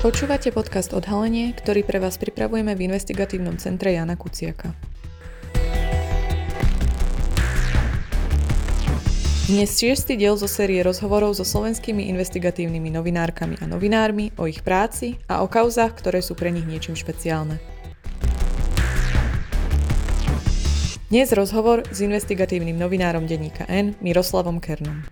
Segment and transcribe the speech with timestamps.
[0.00, 4.72] Počúvate podcast Odhalenie, ktorý pre vás pripravujeme v investigatívnom centre Jana Kuciaka.
[9.44, 15.20] Dnes šiestý diel zo série rozhovorov so slovenskými investigatívnymi novinárkami a novinármi o ich práci
[15.28, 17.60] a o kauzách, ktoré sú pre nich niečím špeciálne.
[21.12, 25.04] Dnes rozhovor s investigatívnym novinárom denníka N Miroslavom Kernom.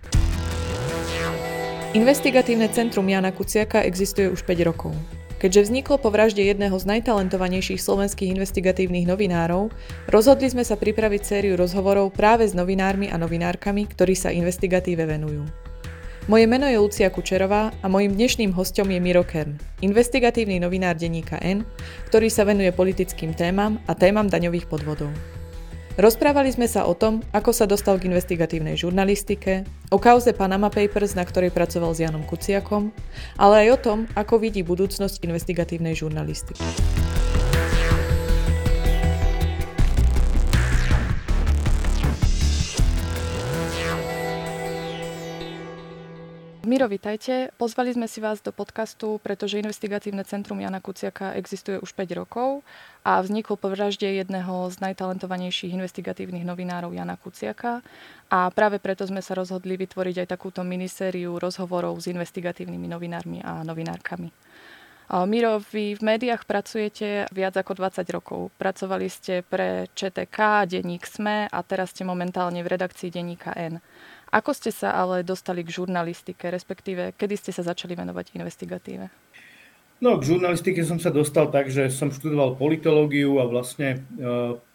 [1.89, 4.93] Investigatívne centrum Jana Kuciaka existuje už 5 rokov.
[5.41, 9.73] Keďže vzniklo po vražde jedného z najtalentovanejších slovenských investigatívnych novinárov,
[10.05, 15.49] rozhodli sme sa pripraviť sériu rozhovorov práve s novinármi a novinárkami, ktorí sa investigatíve venujú.
[16.29, 21.41] Moje meno je Lucia Kučerová a mojim dnešným hostom je Miro Kern, investigatívny novinár denníka
[21.41, 21.65] N,
[22.13, 25.09] ktorý sa venuje politickým témam a témam daňových podvodov.
[25.99, 31.11] Rozprávali sme sa o tom, ako sa dostal k investigatívnej žurnalistike, o kauze Panama Papers,
[31.11, 32.95] na ktorej pracoval s Janom Kuciakom,
[33.35, 36.63] ale aj o tom, ako vidí budúcnosť investigatívnej žurnalistiky.
[46.69, 47.49] Miro, vitajte.
[47.57, 52.61] Pozvali sme si vás do podcastu, pretože investigatívne centrum Jana Kuciaka existuje už 5 rokov
[53.01, 57.81] a vznikol po vražde jedného z najtalentovanejších investigatívnych novinárov Jana Kuciaka.
[58.29, 63.65] A práve preto sme sa rozhodli vytvoriť aj takúto minisériu rozhovorov s investigatívnymi novinármi a
[63.65, 64.29] novinárkami.
[65.25, 68.53] Miro, vy v médiách pracujete viac ako 20 rokov.
[68.61, 73.81] Pracovali ste pre ČTK, denník SME a teraz ste momentálne v redakcii denníka N.
[74.29, 79.09] Ako ste sa ale dostali k žurnalistike, respektíve kedy ste sa začali venovať investigatíve?
[79.99, 83.99] No, k žurnalistike som sa dostal tak, že som študoval politológiu a vlastne e,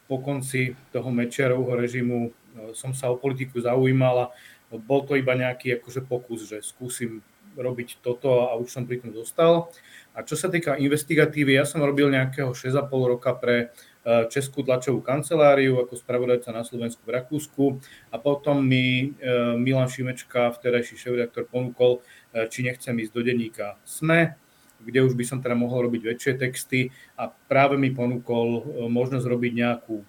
[0.05, 2.31] po konci toho Mečiarovho režimu e,
[2.77, 4.33] som sa o politiku zaujímal a
[4.75, 9.15] bol to iba nejaký akože pokus, že skúsim robiť toto a už som pri tom
[9.15, 9.71] dostal.
[10.13, 13.71] A čo sa týka investigatívy, ja som robil nejakého 6,5 roka pre
[14.05, 17.81] Českú tlačovú kanceláriu ako spravodajca na Slovensku v Rakúsku.
[18.13, 22.05] A potom mi eh, Milan Šimečka, vtedajší šéf-redaktor, ponúkol,
[22.37, 24.37] eh, či nechcem ísť do denníka SME,
[24.85, 26.93] kde už by som teda mohol robiť väčšie texty.
[27.17, 30.05] A práve mi ponúkol možnosť robiť nejakú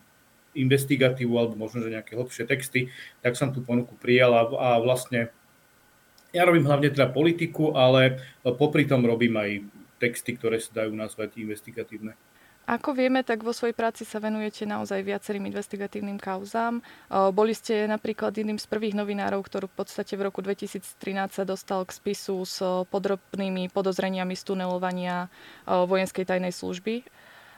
[0.56, 5.31] investigatívu alebo možno, že nejaké hlbšie texty, tak som tú ponuku prijal a, a vlastne
[6.35, 9.63] ja robím hlavne teda politiku, ale popri tom robím aj
[10.03, 12.16] texty, ktoré sa dajú nazvať investigatívne.
[12.65, 16.81] Ako vieme, tak vo svojej práci sa venujete naozaj viacerým investigatívnym kauzám.
[17.29, 20.81] Boli ste napríklad jedným z prvých novinárov, ktorú v podstate v roku 2013
[21.29, 22.57] sa dostal k spisu s
[22.89, 25.29] podrobnými podozreniami z tunelovania
[25.69, 27.05] vojenskej tajnej služby.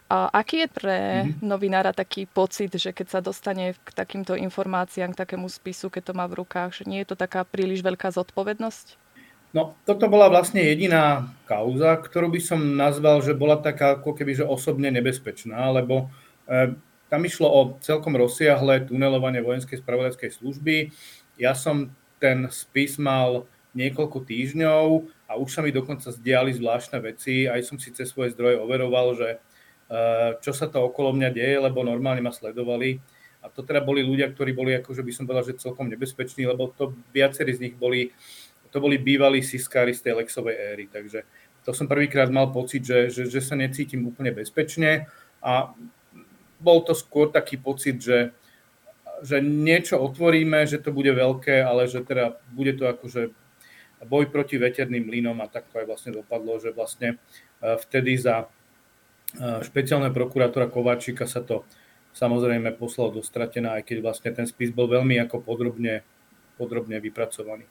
[0.08, 1.44] A aký je pre mm-hmm.
[1.44, 6.14] novinára taký pocit, že keď sa dostane k takýmto informáciám, k takému spisu, keď to
[6.16, 9.07] má v rukách, že nie je to taká príliš veľká zodpovednosť?
[9.56, 14.44] No, toto bola vlastne jediná kauza, ktorú by som nazval, že bola taká ako keby
[14.44, 16.12] že osobne nebezpečná, lebo
[16.46, 16.76] e,
[17.08, 20.92] tam išlo o celkom rozsiahle tunelovanie vojenskej spravodajskej služby.
[21.40, 24.86] Ja som ten spis mal niekoľko týždňov
[25.32, 27.48] a už sa mi dokonca zdiali zvláštne veci.
[27.48, 29.38] Aj som si cez svoje zdroje overoval, že e,
[30.44, 33.00] čo sa to okolo mňa deje, lebo normálne ma sledovali.
[33.40, 36.74] A to teda boli ľudia, ktorí boli, akože by som povedal, že celkom nebezpeční, lebo
[36.76, 38.12] to viacerí z nich boli
[38.78, 41.26] to boli bývalí siskári z tej Lexovej éry, takže
[41.66, 45.10] to som prvýkrát mal pocit, že, že, že sa necítim úplne bezpečne
[45.42, 45.74] a
[46.62, 48.38] bol to skôr taký pocit, že,
[49.26, 53.34] že niečo otvoríme, že to bude veľké, ale že teda bude to akože
[54.06, 58.46] boj proti veterným mlynom a tak to aj vlastne dopadlo, že vlastne e, vtedy za
[58.46, 61.66] e, špeciálne prokurátora Kováčika sa to
[62.14, 66.06] samozrejme poslalo do stratená, aj keď vlastne ten spis bol veľmi ako podrobne,
[66.62, 67.66] podrobne vypracovaný.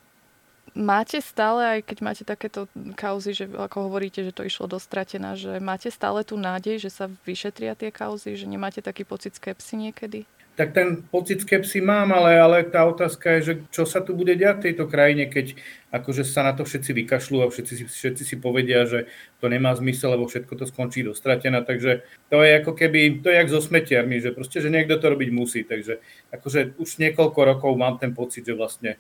[0.75, 2.67] Máte stále, aj keď máte takéto
[2.99, 7.07] kauzy, že ako hovoríte, že to išlo dostratená, že máte stále tú nádej, že sa
[7.29, 10.27] vyšetria tie kauzy, že nemáte taký pocit skepsy niekedy?
[10.57, 14.33] Tak ten pocit skepsy mám, ale, ale tá otázka je, že čo sa tu bude
[14.33, 15.53] diať v tejto krajine, keď
[15.93, 19.05] akože sa na to všetci vykašľú a všetci všetci si povedia, že
[19.37, 21.61] to nemá zmysel, lebo všetko to skončí dostratená.
[21.61, 25.13] Takže to je ako keby, to je jak so smetiarmi, že proste, že niekto to
[25.13, 25.61] robiť musí.
[25.61, 26.01] Takže
[26.33, 28.97] akože už niekoľko rokov mám ten pocit, že vlastne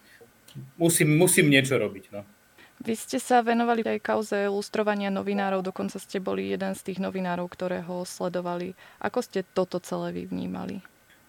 [0.77, 2.05] musím, musím niečo robiť.
[2.13, 2.23] No.
[2.85, 7.49] Vy ste sa venovali aj kauze lustrovania novinárov, dokonca ste boli jeden z tých novinárov,
[7.49, 8.77] ktoré ho sledovali.
[9.01, 10.85] Ako ste toto celé vy vnímali?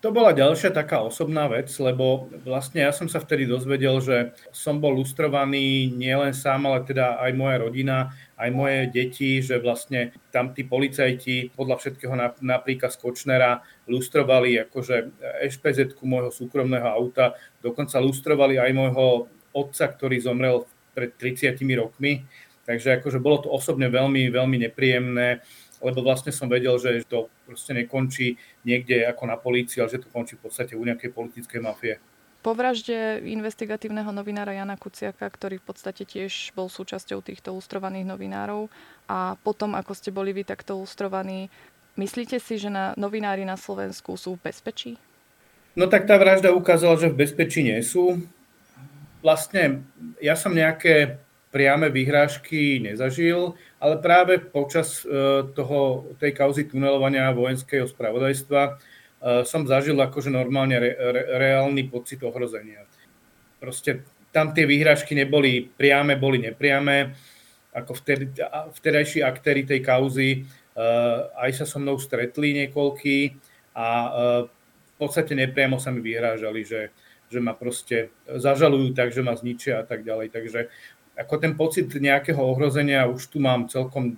[0.06, 4.78] To bola ďalšia taká osobná vec, lebo vlastne ja som sa vtedy dozvedel, že som
[4.78, 10.54] bol lustrovaný nielen sám, ale teda aj moja rodina, aj moje deti, že vlastne tam
[10.54, 12.14] tí policajti podľa všetkého
[12.46, 17.34] napríklad Kočnera lustrovali akože ešpz môjho súkromného auta,
[17.66, 22.22] dokonca lustrovali aj môjho otca, ktorý zomrel pred 30 rokmi.
[22.70, 25.40] Takže akože bolo to osobne veľmi, veľmi nepríjemné,
[25.82, 30.10] lebo vlastne som vedel, že to proste nekončí niekde ako na polícii, ale že to
[30.10, 31.96] končí v podstate u nejakej politickej mafie.
[32.46, 38.72] Po vražde investigatívneho novinára Jana Kuciaka, ktorý v podstate tiež bol súčasťou týchto lustrovaných novinárov
[39.10, 41.52] a potom, ako ste boli vy takto lustrovaní,
[42.00, 44.96] myslíte si, že na novinári na Slovensku sú v bezpečí?
[45.76, 48.22] No tak tá vražda ukázala, že v bezpečí nie sú.
[49.22, 49.84] Vlastne
[50.24, 51.22] ja som nejaké
[51.58, 58.72] priame vyhrážky nezažil, ale práve počas e, toho, tej kauzy tunelovania vojenského spravodajstva e,
[59.42, 62.86] som zažil akože normálne re, re, reálny pocit ohrozenia.
[63.58, 67.18] Proste tam tie vyhrážky neboli priame, boli nepriame.
[67.74, 68.38] Ako vtedy,
[68.78, 70.40] vtedajší aktéry tej kauzy e,
[71.42, 73.18] aj sa so mnou stretli niekoľký
[73.74, 73.88] a
[74.46, 76.90] v podstate nepriamo sa mi vyhrážali, že,
[77.30, 80.34] že ma proste zažalujú tak, že ma zničia a tak ďalej.
[80.34, 80.60] Takže
[81.18, 84.16] ako ten pocit nejakého ohrozenia už tu mám celkom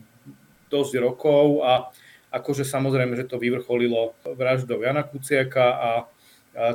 [0.68, 1.90] dosť rokov a
[2.30, 5.90] akože samozrejme, že to vyvrcholilo vraždou Jana Kuciaka a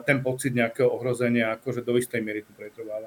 [0.02, 3.06] ten pocit nejakého ohrozenia akože do istej miery tu pretrváva.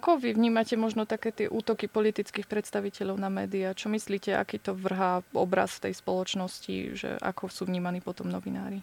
[0.00, 3.76] Ako vy vnímate možno také tie útoky politických predstaviteľov na médiá?
[3.76, 8.80] Čo myslíte, aký to vrhá obraz tej spoločnosti, že ako sú vnímaní potom novinári?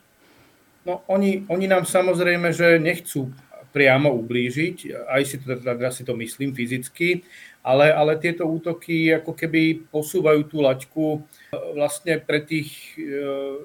[0.86, 3.34] No oni, oni nám samozrejme, že nechcú
[3.74, 7.26] priamo ublížiť, aj si to, teda si to myslím fyzicky,
[7.66, 11.20] ale, ale tieto útoky ako keby posúvajú tú laťku e,
[11.74, 13.10] vlastne pre tých e,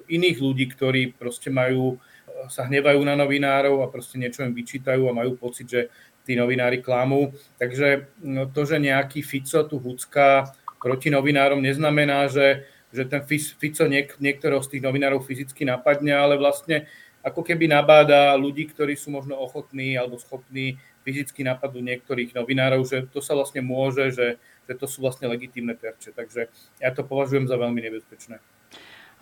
[0.08, 2.00] iných ľudí, ktorí proste majú,
[2.48, 5.92] sa hnevajú na novinárov a proste niečo im vyčítajú a majú pocit, že
[6.22, 7.34] tí novinári klamú.
[7.58, 13.84] Takže no, to, že nejaký Fico tu hucká proti novinárom, neznamená, že, že ten Fico
[13.86, 16.90] niek- niektorého z tých novinárov fyzicky napadne, ale vlastne
[17.22, 23.06] ako keby nabáda ľudí, ktorí sú možno ochotní alebo schopní fyzicky napadnúť niektorých novinárov, že
[23.10, 26.14] to sa vlastne môže, že, že to sú vlastne legitímne terče.
[26.14, 26.50] Takže
[26.82, 28.42] ja to považujem za veľmi nebezpečné.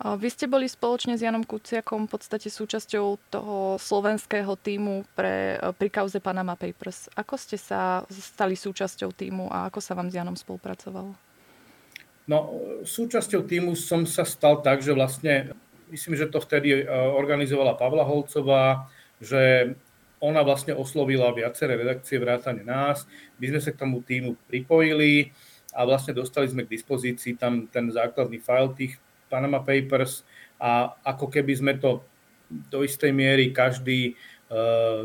[0.01, 5.89] Vy ste boli spoločne s Janom Kuciakom v podstate súčasťou toho slovenského týmu pre, pri
[5.93, 7.05] kauze Panama Papers.
[7.13, 11.13] Ako ste sa stali súčasťou týmu a ako sa vám s Janom spolupracovalo?
[12.25, 12.37] No,
[12.81, 15.53] súčasťou týmu som sa stal tak, že vlastne,
[15.93, 18.89] myslím, že to vtedy e, organizovala Pavla Holcová,
[19.21, 19.77] že
[20.17, 23.05] ona vlastne oslovila viaceré redakcie vrátane nás,
[23.37, 25.29] my sme sa k tomu týmu pripojili
[25.77, 28.97] a vlastne dostali sme k dispozícii tam ten základný file tých
[29.31, 30.27] Panama Papers
[30.59, 32.03] a ako keby sme to
[32.51, 34.13] do istej miery každý e,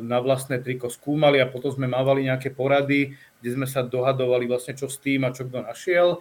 [0.03, 4.75] na vlastné triko skúmali a potom sme mávali nejaké porady, kde sme sa dohadovali vlastne
[4.75, 6.19] čo s tým a čo kto našiel.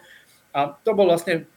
[0.54, 1.50] A to bol vlastne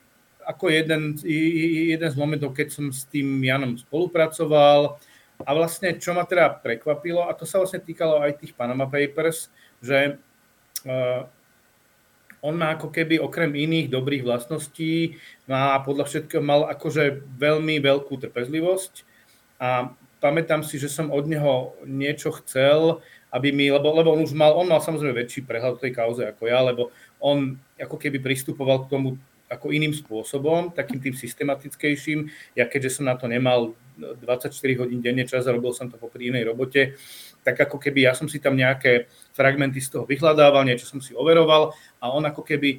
[0.48, 4.96] ako jeden, jeden z momentov, keď som s tým Janom spolupracoval.
[5.44, 9.52] A vlastne, čo ma teda prekvapilo, a to sa vlastne týkalo aj tých Panama Papers,
[9.78, 10.16] že
[10.82, 10.92] e,
[12.43, 15.19] on má ako keby okrem iných dobrých vlastností,
[15.50, 18.93] má podľa všetkého mal akože veľmi veľkú trpezlivosť
[19.58, 19.90] a
[20.23, 23.02] pamätám si, že som od neho niečo chcel,
[23.35, 26.23] aby mi, lebo, lebo on už mal, on mal samozrejme väčší prehľad o tej kauze
[26.25, 29.08] ako ja, lebo on ako keby pristupoval k tomu
[29.49, 32.29] ako iným spôsobom, takým tým systematickejším.
[32.52, 36.06] Ja keďže som na to nemal 24 hodín denne čas a robil som to po
[36.14, 36.94] inej robote,
[37.43, 41.12] tak ako keby ja som si tam nejaké fragmenty z toho vyhľadával, niečo som si
[41.12, 42.78] overoval a on ako keby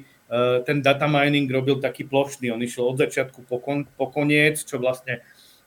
[0.64, 4.80] ten data mining robil taký plošný, on išiel od začiatku po, kon, po koniec, čo
[4.80, 5.20] vlastne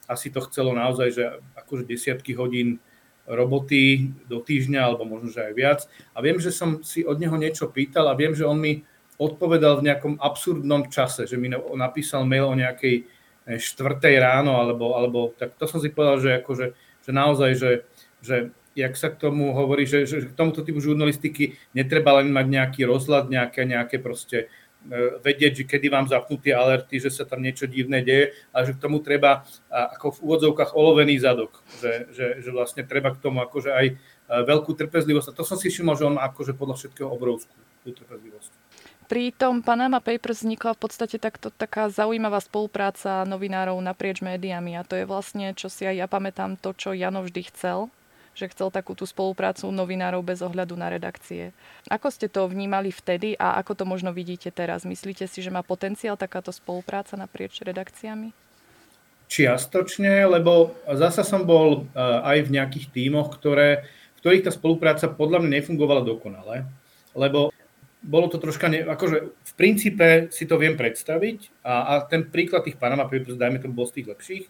[0.10, 1.24] asi to chcelo naozaj, že
[1.55, 2.81] akože desiatky hodín
[3.24, 5.79] roboty do týždňa, alebo možno, že aj viac.
[6.12, 8.83] A viem, že som si od neho niečo pýtal a viem, že on mi
[9.15, 13.07] odpovedal v nejakom absurdnom čase, že mi napísal mail o nejakej
[13.47, 16.65] eh, štvrtej ráno, alebo, alebo tak to som si povedal, že, akože,
[17.03, 17.71] že naozaj, že,
[18.23, 18.35] že
[18.73, 22.81] jak sa k tomu hovorí, že, že k tomuto typu žurnalistiky netreba len mať nejaký
[22.89, 27.43] rozhľad, nejaké, nejaké proste eh, vedieť, že kedy vám zapnú tie alerty, že sa tam
[27.43, 32.41] niečo divné deje, ale že k tomu treba ako v úvodzovkách olovený zadok, že, že,
[32.41, 33.97] že vlastne treba k tomu akože aj eh,
[34.29, 35.31] veľkú trpezlivosť.
[35.31, 38.51] A to som si všimol, že on má akože podľa všetkého obrovskú trpezlivosť.
[39.13, 44.82] Pri tom Panama Papers vznikla v podstate takto taká zaujímavá spolupráca novinárov naprieč médiami a
[44.82, 47.93] to je vlastne, čo si aj ja pamätám, to, čo Jano vždy chcel,
[48.34, 51.53] že chcel takú tú spoluprácu novinárov bez ohľadu na redakcie.
[51.93, 54.82] Ako ste to vnímali vtedy a ako to možno vidíte teraz?
[54.82, 58.34] Myslíte si, že má potenciál takáto spolupráca naprieč redakciami?
[59.29, 63.86] Čiastočne, lebo zasa som bol eh, aj v nejakých tímoch, ktoré,
[64.17, 66.65] v ktorých tá spolupráca podľa mňa nefungovala dokonale,
[67.13, 67.53] lebo
[68.03, 72.67] bolo to troška, ne, akože v princípe si to viem predstaviť a, a ten príklad
[72.67, 74.45] tých Panama Papers, dajme to, bol z tých lepších,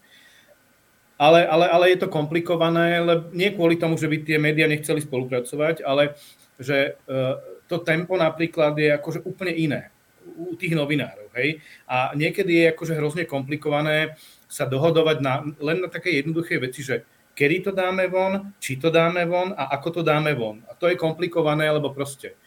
[1.21, 4.99] ale, ale, ale je to komplikované, ale nie kvôli tomu, že by tie médiá nechceli
[5.05, 6.17] spolupracovať, ale
[6.57, 7.37] že uh,
[7.69, 9.81] to tempo napríklad je akože úplne iné
[10.25, 11.29] u tých novinárov.
[11.37, 11.61] Hej?
[11.85, 14.17] A niekedy je akože hrozne komplikované
[14.49, 18.93] sa dohodovať na, len na také jednoduché veci, že kedy to dáme von, či to
[18.93, 20.61] dáme von a ako to dáme von.
[20.69, 22.37] A to je komplikované, lebo proste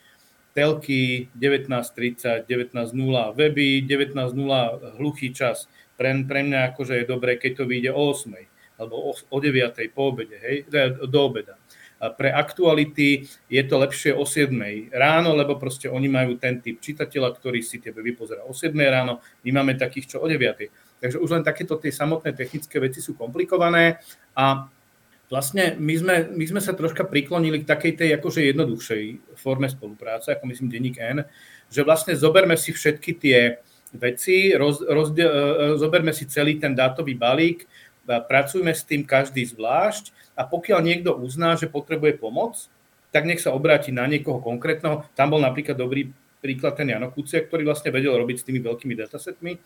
[0.57, 2.89] telky 19.30, 19.0,
[3.37, 5.69] weby 19.0, hluchý čas.
[5.93, 8.33] Pre, pre mňa akože je dobré, keď to vyjde o 8
[8.77, 9.53] alebo o, o 9
[9.93, 10.65] po obede, hej,
[11.05, 11.57] do obeda.
[11.97, 14.53] A pre aktuality je to lepšie o 7
[14.93, 19.21] ráno, lebo proste oni majú ten typ čitateľa, ktorý si tebe vypozerá o 7 ráno,
[19.45, 20.97] my máme takých, čo o 9.
[21.01, 23.97] Takže už len takéto tie samotné technické veci sú komplikované
[24.37, 24.69] a
[25.27, 30.31] Vlastne my sme, my sme sa troška priklonili k takej tej akože jednoduchšej forme spolupráce,
[30.31, 31.27] ako myslím denník N,
[31.67, 33.59] že vlastne zoberme si všetky tie
[33.91, 37.67] veci, roz, rozdiel, e, e, zoberme si celý ten dátový balík,
[38.07, 42.71] pracujme s tým každý zvlášť a pokiaľ niekto uzná, že potrebuje pomoc,
[43.11, 45.03] tak nech sa obráti na niekoho konkrétneho.
[45.11, 48.93] Tam bol napríklad dobrý príklad ten Jano Kucia, ktorý vlastne vedel robiť s tými veľkými
[48.93, 49.57] datasetmi.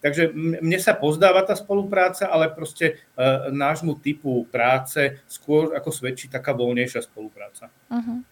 [0.00, 6.30] Takže mne sa pozdáva tá spolupráca, ale proste e, nášmu typu práce skôr ako svedčí
[6.30, 7.68] taká voľnejšia spolupráca.
[7.90, 8.22] Uh-huh.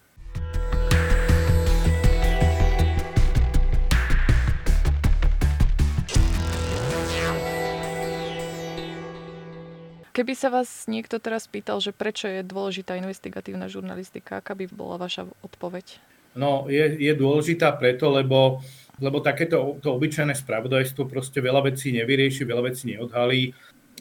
[10.19, 14.99] Keby sa vás niekto teraz pýtal, že prečo je dôležitá investigatívna žurnalistika, aká by bola
[14.99, 15.95] vaša odpoveď?
[16.37, 18.61] No, je, je dôležitá preto, lebo,
[19.01, 23.55] lebo takéto to obyčajné spravodajstvo proste veľa vecí nevyrieši, veľa vecí neodhalí.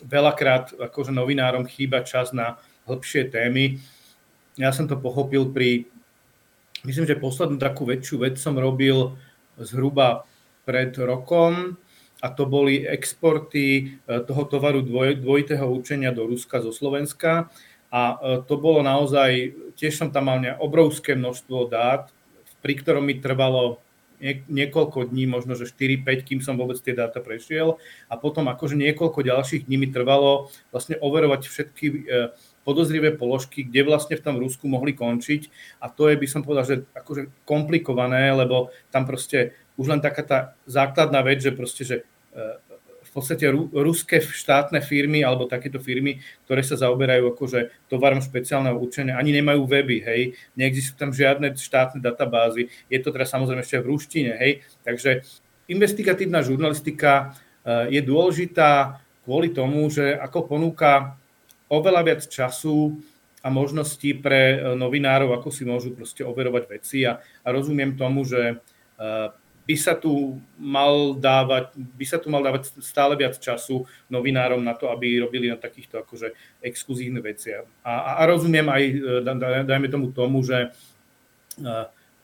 [0.05, 3.81] Veľakrát akože novinárom chýba čas na hĺbšie témy.
[4.61, 5.89] Ja som to pochopil pri,
[6.85, 9.17] myslím, že poslednú takú väčšiu vec som robil
[9.59, 10.29] zhruba
[10.69, 11.81] pred rokom
[12.19, 13.85] a to boli exporty e,
[14.27, 17.47] toho tovaru dvoj, dvojitého učenia do Ruska zo Slovenska.
[17.95, 22.11] A e, to bolo naozaj, tiež som tam mal obrovské množstvo dát,
[22.63, 23.83] pri ktorom mi trvalo
[24.51, 27.79] niekoľko dní, možno že 4-5, kým som vôbec tie dáta prešiel.
[28.11, 31.97] A potom akože niekoľko ďalších dní mi trvalo vlastne overovať všetky e,
[32.67, 35.49] podozrivé položky, kde vlastne v tom Rusku mohli končiť.
[35.79, 40.23] A to je, by som povedal, že akože komplikované, lebo tam proste už len taká
[40.27, 42.05] tá základná vec, že proste, že e,
[43.09, 49.17] v podstate ruské štátne firmy alebo takéto firmy, ktoré sa zaoberajú akože tovarom špeciálneho určenia,
[49.17, 50.23] ani nemajú weby, hej,
[50.55, 54.53] neexistujú tam žiadne štátne databázy, je to teraz samozrejme ešte v ruštine, hej,
[54.85, 55.25] takže
[55.69, 61.21] investigatívna žurnalistika eh, je dôležitá kvôli tomu, že ako ponúka
[61.69, 62.97] oveľa viac času
[63.45, 67.05] a možností pre eh, novinárov, ako si môžu proste overovať veci.
[67.05, 69.29] A, a rozumiem tomu, že eh,
[69.69, 74.73] by sa tu mal dávať, by sa tu mal dávať stále viac času novinárom na
[74.73, 76.33] to, aby robili na takýchto akože
[76.65, 77.69] exkluzívne veciach.
[77.85, 80.73] A, a rozumiem aj, e, dajme tomu tomu, že
[81.61, 81.69] e,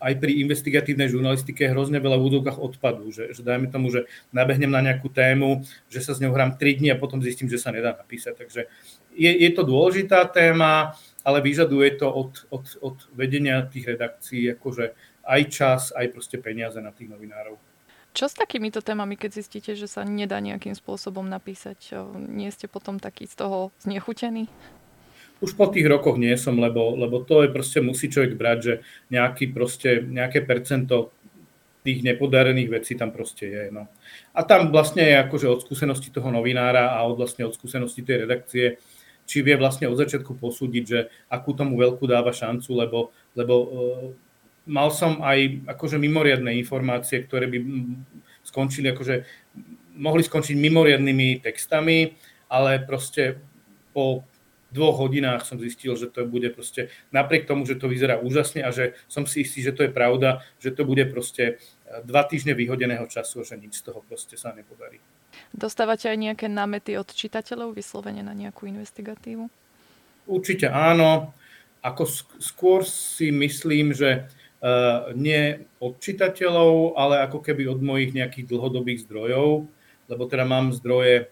[0.00, 4.72] aj pri investigatívnej žurnalistike hrozne veľa v údovkách odpadu, že, že dajme tomu, že nabehnem
[4.72, 7.76] na nejakú tému, že sa s ňou hrám 3 dní a potom zistím, že sa
[7.76, 8.40] nedá napísať.
[8.40, 8.72] Takže
[9.12, 14.96] je, je to dôležitá téma, ale vyžaduje to od, od, od vedenia tých redakcií akože
[15.24, 17.56] aj čas, aj proste peniaze na tých novinárov.
[18.14, 21.98] Čo s takýmito témami, keď zistíte, že sa nedá nejakým spôsobom napísať?
[22.14, 24.46] Nie ste potom taký z toho znechutení?
[25.42, 28.74] Už po tých rokoch nie som, lebo, lebo to je proste, musí človek brať, že
[29.10, 31.10] nejaký proste, nejaké percento
[31.82, 33.64] tých nepodarených vecí tam proste je.
[33.74, 33.90] No.
[34.32, 38.24] A tam vlastne je akože od skúsenosti toho novinára a od, vlastne od skúsenosti tej
[38.24, 38.78] redakcie,
[39.28, 42.98] či vie vlastne od začiatku posúdiť, že akú tomu veľkú dáva šancu, lebo,
[43.36, 43.54] lebo
[44.64, 47.58] mal som aj akože mimoriadne informácie, ktoré by
[48.44, 49.14] skončili akože
[50.00, 52.12] mohli skončiť mimoriadnými textami,
[52.50, 53.38] ale proste
[53.94, 54.26] po
[54.74, 58.74] dvoch hodinách som zistil, že to bude proste, napriek tomu, že to vyzerá úžasne a
[58.74, 61.62] že som si istý, že to je pravda, že to bude proste
[62.02, 64.98] dva týždne vyhodeného času, že nič z toho proste sa nepodarí.
[65.54, 69.46] Dostávate aj nejaké námety od čitateľov vyslovene na nejakú investigatívu?
[70.26, 71.30] Určite áno.
[71.84, 72.08] Ako
[72.42, 74.26] skôr si myslím, že
[75.12, 79.68] nie od čitateľov, ale ako keby od mojich nejakých dlhodobých zdrojov,
[80.08, 81.28] lebo teda mám zdroje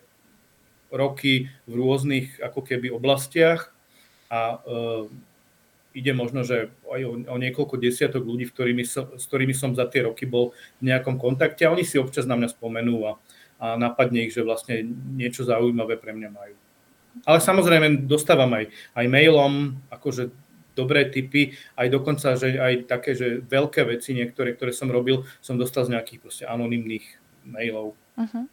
[0.92, 3.72] roky v rôznych ako keby oblastiach
[4.28, 5.08] a uh,
[5.96, 9.88] ide možno, že aj o, o niekoľko desiatok ľudí, ktorými som, s ktorými som za
[9.88, 13.12] tie roky bol v nejakom kontakte a oni si občas na mňa spomenú a,
[13.60, 14.84] a napadne ich, že vlastne
[15.16, 16.56] niečo zaujímavé pre mňa majú.
[17.28, 20.32] Ale samozrejme dostávam aj, aj mailom, akože
[20.72, 25.60] dobré tipy, aj dokonca, že aj také, že veľké veci niektoré, ktoré som robil, som
[25.60, 27.06] dostal z nejakých proste anonimných
[27.46, 27.94] mailov.
[28.18, 28.46] Uh-huh.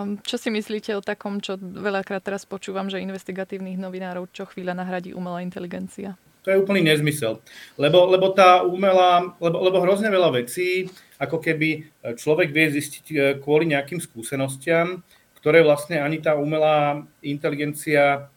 [0.00, 5.12] Čo si myslíte o takom, čo veľakrát teraz počúvam, že investigatívnych novinárov čo chvíľa nahradí
[5.12, 6.16] umelá inteligencia?
[6.40, 7.44] To je úplný nezmysel.
[7.76, 10.88] Lebo, lebo tá umelá, lebo, lebo hrozne veľa vecí,
[11.20, 11.84] ako keby
[12.16, 15.04] človek vie zistiť e, kvôli nejakým skúsenostiam,
[15.36, 18.32] ktoré vlastne ani tá umelá inteligencia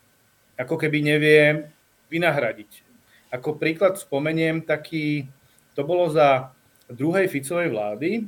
[0.60, 1.72] ako keby nevie
[2.12, 2.84] vynahradiť.
[3.32, 5.32] Ako príklad spomeniem taký,
[5.74, 6.52] to bolo za
[6.92, 8.28] druhej Ficovej vlády,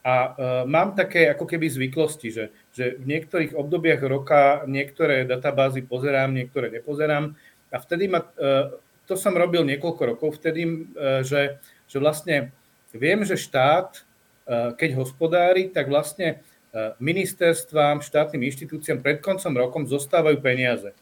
[0.00, 0.32] a uh,
[0.64, 6.72] mám také ako keby zvyklosti, že, že v niektorých obdobiach roka niektoré databázy pozerám, niektoré
[6.72, 7.36] nepozerám.
[7.68, 10.62] A vtedy ma, uh, to som robil niekoľko rokov, vtedy,
[10.94, 11.58] uh, že,
[11.90, 12.54] že vlastne
[12.94, 16.38] viem, že štát, uh, keď hospodári, tak vlastne
[16.70, 20.94] uh, ministerstvám, štátnym inštitúciám pred koncom rokom zostávajú peniaze.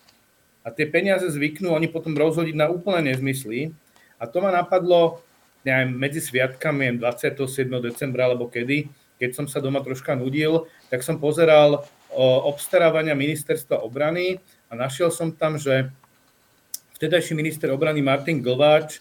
[0.64, 3.76] A tie peniaze zvyknú oni potom rozhodiť na úplné nezmysly.
[4.18, 5.22] A to ma napadlo
[5.68, 7.68] neviem, medzi sviatkami, 27.
[7.82, 8.88] decembra alebo kedy,
[9.18, 11.84] keď som sa doma troška nudil, tak som pozeral
[12.48, 15.92] obstarávania ministerstva obrany a našiel som tam, že
[16.98, 19.00] vtedajší minister obrany Martin Glváč e,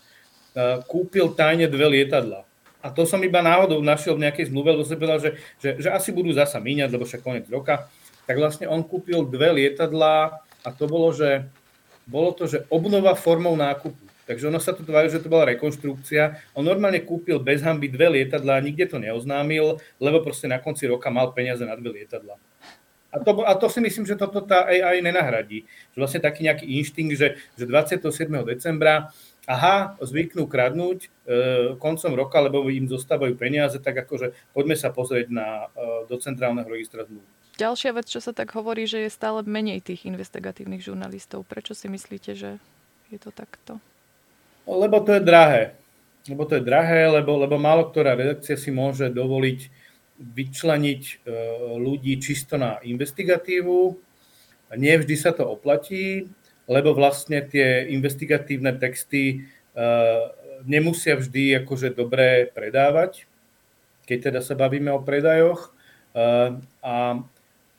[0.86, 2.46] kúpil tajne dve lietadla.
[2.86, 5.90] A to som iba náhodou našiel v nejakej zmluve, lebo som povedal, že, že, že
[5.90, 7.90] asi budú zasa míňať, lebo však koniec roka.
[8.30, 11.50] Tak vlastne on kúpil dve lietadlá a to bolo, že
[12.06, 14.08] bolo to, že obnova formou nákupu.
[14.28, 16.52] Takže ono sa to tvári, že to bola rekonštrukcia.
[16.52, 21.08] On normálne kúpil bez hamby dve lietadlá, nikde to neoznámil, lebo proste na konci roka
[21.08, 22.36] mal peniaze na dve lietadlá.
[23.08, 25.64] A to, a to si myslím, že toto tá AI nenahradí.
[25.96, 28.04] Že vlastne taký nejaký inštinkt, že, že 27.
[28.44, 29.16] decembra
[29.48, 31.10] aha, zvyknú kradnúť e,
[31.80, 36.68] koncom roka, lebo im zostávajú peniaze, tak akože poďme sa pozrieť na, e, do centrálneho
[36.68, 37.24] registra zmluv.
[37.58, 41.48] Ďalšia vec, čo sa tak hovorí, že je stále menej tých investigatívnych žurnalistov.
[41.48, 42.60] Prečo si myslíte, že
[43.10, 43.82] je to takto?
[44.68, 45.74] Lebo to je drahé.
[46.28, 49.87] Lebo to je drahé, lebo, lebo málo ktorá redakcia si môže dovoliť
[50.18, 51.16] vyčleniť e,
[51.78, 53.96] ľudí čisto na investigatívu.
[54.76, 56.28] Nie vždy sa to oplatí,
[56.68, 59.38] lebo vlastne tie investigatívne texty e,
[60.68, 63.30] nemusia vždy akože dobre predávať,
[64.10, 65.70] keď teda sa bavíme o predajoch.
[65.70, 66.96] E, a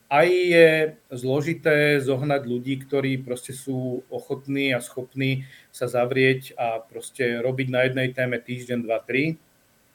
[0.09, 0.67] aj je
[1.13, 7.85] zložité zohnať ľudí, ktorí proste sú ochotní a schopní sa zavrieť a proste robiť na
[7.85, 9.37] jednej téme týždeň, dva, tri.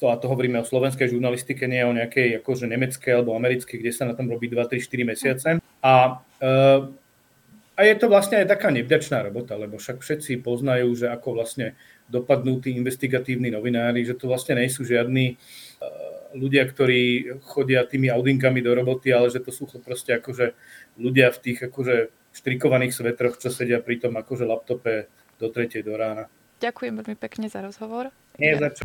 [0.03, 3.93] To a to hovoríme o slovenskej žurnalistike, nie o nejakej akože nemeckej alebo americkej, kde
[3.95, 5.49] sa na tom robí 2, 3, 4 mesiace.
[5.81, 5.95] A,
[6.43, 6.53] e,
[7.75, 11.79] a je to vlastne aj taká nevďačná robota, lebo však všetci poznajú, že ako vlastne
[12.11, 15.39] dopadnú tí investigatívni novinári, že to vlastne nie sú žiadni
[16.35, 20.53] ľudia, ktorí chodia tými audinkami do roboty, ale že to sú proste akože
[20.99, 25.07] ľudia v tých akože štrikovaných svetroch, čo sedia pri tom akože laptope
[25.39, 26.27] do tretej do rána.
[26.59, 28.11] Ďakujem veľmi pekne za rozhovor.
[28.39, 28.83] Nie za čo.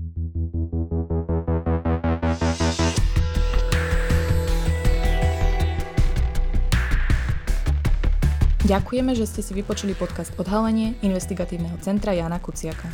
[8.69, 12.85] Ďakujeme, že ste si vypočuli podcast Odhalenie investigatívneho centra Jana Kuciaka.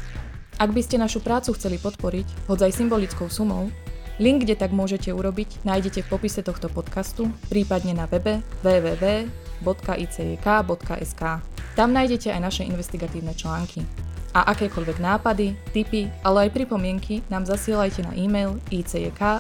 [0.56, 3.68] Ak by ste našu prácu chceli podporiť, hoď aj symbolickou sumou,
[4.16, 9.24] Link, kde tak môžete urobiť, nájdete v popise tohto podcastu, prípadne na webe www.icjk.sk.
[11.76, 13.84] Tam nájdete aj naše investigatívne články.
[14.32, 19.36] A akékoľvek nápady, tipy, ale aj pripomienky nám zasielajte na e-mail icjk.icjk.sk.